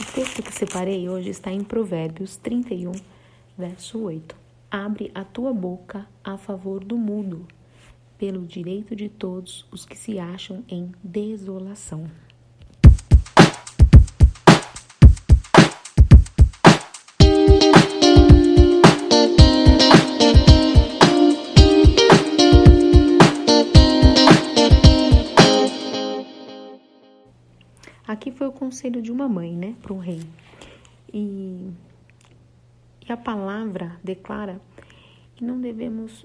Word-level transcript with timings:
O 0.00 0.12
texto 0.12 0.42
que 0.42 0.52
separei 0.52 1.08
hoje 1.08 1.30
está 1.30 1.52
em 1.52 1.62
Provérbios 1.62 2.36
31, 2.36 2.92
verso 3.56 4.00
8. 4.00 4.36
Abre 4.70 5.10
a 5.14 5.24
tua 5.24 5.52
boca 5.52 6.06
a 6.22 6.36
favor 6.36 6.84
do 6.84 6.96
mudo, 6.96 7.46
pelo 8.18 8.46
direito 8.46 8.94
de 8.94 9.08
todos 9.08 9.66
os 9.70 9.84
que 9.84 9.96
se 9.96 10.18
acham 10.18 10.64
em 10.68 10.92
desolação. 11.02 12.10
Aqui 28.08 28.32
foi 28.32 28.46
o 28.46 28.52
conselho 28.52 29.02
de 29.02 29.12
uma 29.12 29.28
mãe, 29.28 29.54
né, 29.54 29.76
para 29.82 29.92
um 29.92 29.98
rei. 29.98 30.22
E, 31.12 31.70
e 33.06 33.12
a 33.12 33.18
palavra 33.18 34.00
declara 34.02 34.58
que 35.36 35.44
não 35.44 35.60
devemos 35.60 36.24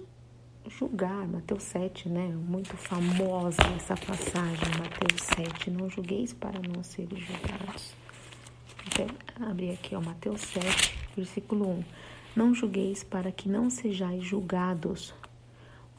julgar, 0.69 1.27
Mateus 1.27 1.63
7, 1.63 2.07
né, 2.07 2.27
muito 2.27 2.77
famosa 2.77 3.61
essa 3.75 3.97
passagem, 3.97 4.69
Mateus 4.79 5.23
7, 5.35 5.71
não 5.71 5.89
julgueis 5.89 6.31
para 6.31 6.57
não 6.61 6.81
serem 6.85 7.19
julgados. 7.19 7.93
Então, 8.87 9.07
abrir 9.45 9.71
aqui, 9.71 9.93
ó, 9.93 9.99
Mateus 9.99 10.39
7, 10.39 10.97
versículo 11.17 11.69
1. 11.69 11.83
Não 12.33 12.53
julgueis 12.53 13.03
para 13.03 13.29
que 13.29 13.49
não 13.49 13.69
sejais 13.69 14.23
julgados, 14.23 15.13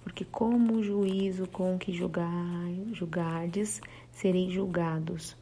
porque 0.03 0.25
como 0.25 0.77
o 0.77 0.83
juízo 0.83 1.47
com 1.47 1.77
que 1.77 1.93
julgar, 1.93 2.71
julgardes, 2.95 3.83
sereis 4.11 4.51
julgados 4.51 5.37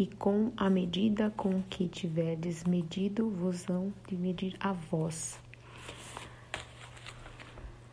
e 0.00 0.06
com 0.06 0.50
a 0.56 0.70
medida 0.70 1.30
com 1.36 1.62
que 1.68 1.86
tiverdes 1.86 2.64
medido, 2.64 3.28
vos 3.28 3.68
hão 3.68 3.92
de 4.08 4.16
medir 4.16 4.56
a 4.58 4.72
vós. 4.72 5.38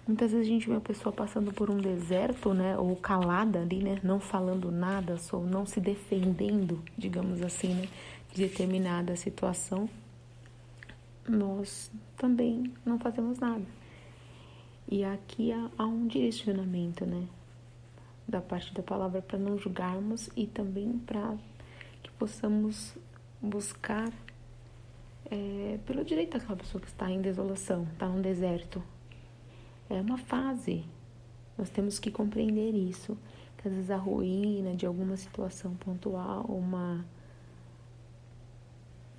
Muitas 0.08 0.32
vezes 0.32 0.48
a 0.48 0.50
gente 0.50 0.68
vê 0.68 0.72
uma 0.72 0.80
pessoa 0.80 1.12
passando 1.12 1.52
por 1.52 1.70
um 1.70 1.76
deserto, 1.76 2.54
né, 2.54 2.78
ou 2.78 2.96
calada 2.96 3.60
ali, 3.60 3.84
né, 3.84 4.00
não 4.02 4.22
falando 4.22 4.72
nada, 4.72 5.18
só 5.18 5.38
não 5.42 5.66
se 5.66 5.82
defendendo, 5.82 6.82
digamos 6.98 7.42
assim, 7.42 7.74
né, 7.74 7.90
de 8.34 8.48
determinada 8.48 9.14
situação. 9.18 9.90
Nós 11.28 11.92
também 12.16 12.72
não 12.86 12.98
fazemos 12.98 13.38
nada. 13.38 13.66
E 14.90 15.04
aqui 15.04 15.52
há 15.78 15.86
um 15.86 16.08
direcionamento, 16.08 17.06
né, 17.06 17.28
da 18.26 18.40
parte 18.40 18.74
da 18.74 18.82
palavra 18.82 19.22
para 19.22 19.38
não 19.38 19.58
julgarmos 19.58 20.30
e 20.38 20.48
também 20.48 20.98
para 21.00 21.36
possamos 22.18 22.96
buscar 23.42 24.12
é, 25.30 25.80
pelo 25.86 26.04
direito 26.04 26.38
daquela 26.38 26.58
pessoa 26.58 26.82
que 26.82 26.88
está 26.88 27.10
em 27.10 27.22
desolação, 27.22 27.88
está 27.94 28.08
num 28.08 28.22
deserto. 28.22 28.82
É 29.90 30.02
uma 30.02 30.18
fase. 30.18 30.84
Nós 31.58 31.70
temos 31.70 32.00
que 32.00 32.12
compreender 32.12 32.74
isso. 32.74 33.18
Que 33.58 33.68
às 33.68 33.74
vezes 33.74 33.90
a 33.90 33.98
ruína 33.98 34.76
de 34.76 34.86
alguma 34.86 35.18
situação 35.18 35.74
pontual, 35.76 36.46
uma, 36.46 37.04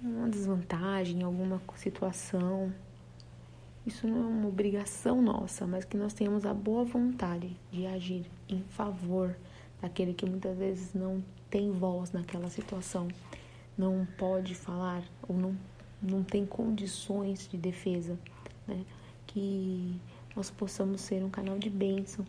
uma 0.01 0.29
desvantagem, 0.29 1.23
alguma 1.23 1.61
situação, 1.75 2.73
isso 3.89 4.07
não 4.07 4.23
é 4.23 4.27
uma 4.27 4.49
obrigação 4.49 5.23
nossa, 5.23 5.67
mas 5.67 5.85
que 5.85 5.97
nós 5.97 6.13
tenhamos 6.13 6.45
a 6.45 6.53
boa 6.53 6.85
vontade 6.85 7.57
de 7.73 7.87
agir 7.87 8.27
em 8.49 8.63
favor 8.63 9.35
daquele 9.81 10.13
que 10.13 10.27
muitas 10.27 10.57
vezes 10.59 10.93
não 10.93 11.25
tem 11.51 11.71
voz 11.73 12.13
naquela 12.13 12.49
situação, 12.51 13.09
não 13.77 14.07
pode 14.17 14.55
falar 14.55 15.03
ou 15.29 15.37
não, 15.37 15.57
não 16.03 16.23
tem 16.23 16.45
condições 16.45 17.49
de 17.49 17.57
defesa, 17.57 18.19
né? 18.67 18.85
Que 19.27 20.01
nós 20.35 20.51
possamos 20.51 21.01
ser 21.01 21.23
um 21.25 21.31
canal 21.31 21.59
de 21.59 21.71
bênção 21.71 22.25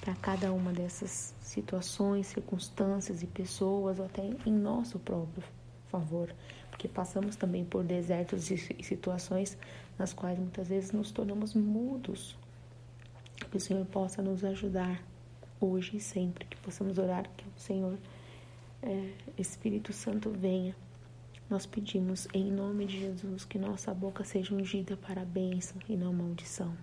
para 0.00 0.14
cada 0.14 0.52
uma 0.52 0.72
dessas 0.72 1.34
situações, 1.42 2.28
circunstâncias 2.28 3.22
e 3.22 3.26
pessoas, 3.26 3.98
ou 3.98 4.06
até 4.06 4.22
em 4.46 4.52
nosso 4.52 4.98
próprio 4.98 5.44
favor, 5.88 6.32
porque 6.70 6.88
passamos 6.88 7.36
também 7.36 7.64
por 7.64 7.84
desertos 7.84 8.50
e 8.50 8.56
situações 8.82 9.58
nas 9.98 10.12
quais 10.12 10.38
muitas 10.38 10.68
vezes 10.68 10.92
nos 10.92 11.10
tornamos 11.10 11.54
mudos. 11.54 12.36
Que 13.50 13.56
o 13.56 13.60
Senhor 13.60 13.84
possa 13.86 14.22
nos 14.22 14.44
ajudar 14.44 15.02
hoje 15.60 15.96
e 15.96 16.00
sempre, 16.00 16.46
que 16.46 16.56
possamos 16.58 16.98
orar 16.98 17.28
que 17.36 17.44
o 17.44 17.60
Senhor 17.60 17.98
é, 18.82 19.10
Espírito 19.36 19.92
Santo 19.92 20.30
venha. 20.30 20.74
Nós 21.48 21.66
pedimos 21.66 22.28
em 22.32 22.50
nome 22.50 22.86
de 22.86 23.00
Jesus 23.00 23.44
que 23.44 23.58
nossa 23.58 23.92
boca 23.92 24.22
seja 24.24 24.54
ungida 24.54 24.96
para 24.96 25.22
a 25.22 25.24
bênção 25.24 25.78
e 25.88 25.96
não 25.96 26.12
maldição. 26.12 26.76